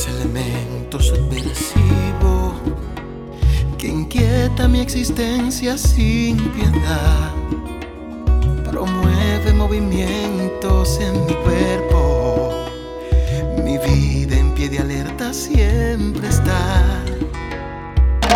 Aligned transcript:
Ese 0.00 0.12
elemento 0.12 0.98
subversivo 0.98 2.54
que 3.76 3.88
inquieta 3.88 4.66
mi 4.66 4.80
existencia 4.80 5.76
sin 5.76 6.38
piedad. 6.52 7.34
Promueve 8.64 9.52
movimientos 9.52 10.98
en 11.00 11.26
mi 11.26 11.34
cuerpo. 11.44 12.64
Mi 13.62 13.76
vida 13.76 14.38
en 14.38 14.54
pie 14.54 14.70
de 14.70 14.78
alerta 14.78 15.34
siempre 15.34 16.28
está. 16.28 16.82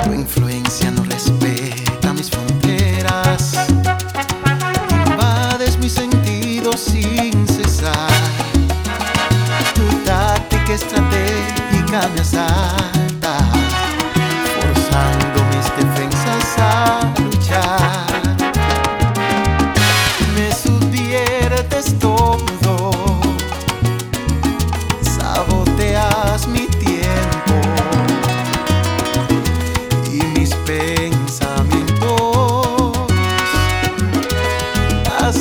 Tu 0.05 0.13
influencia 0.13 0.91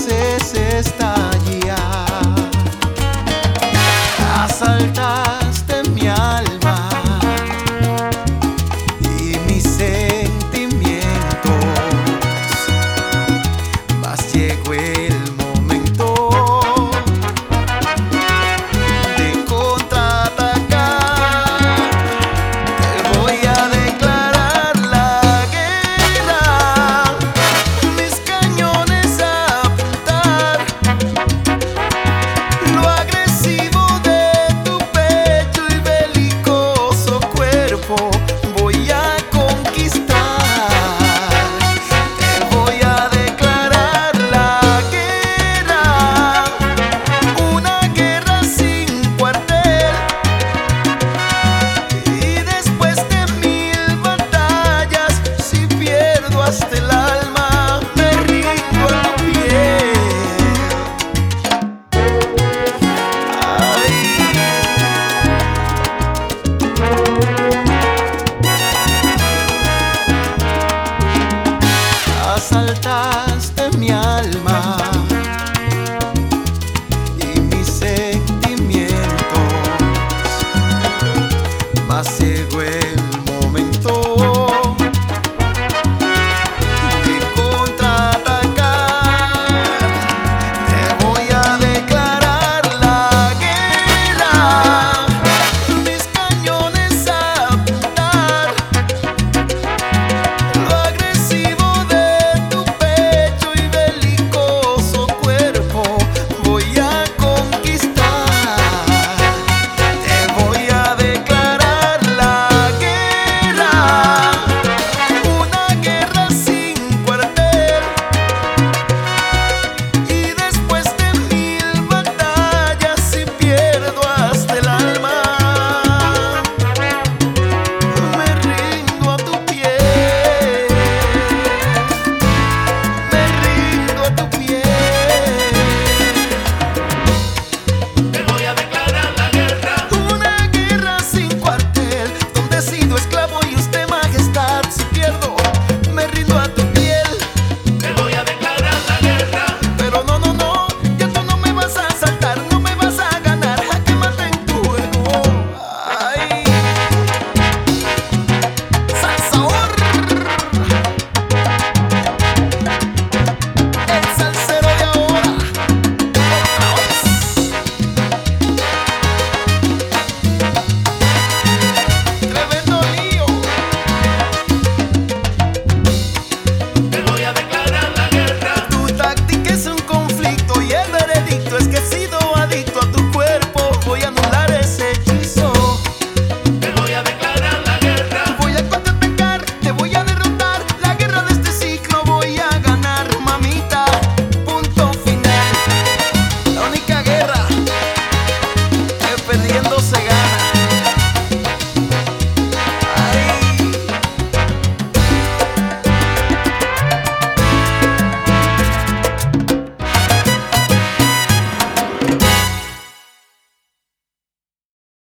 veces 0.05 0.87
está 0.87 1.29
allá. 1.29 2.12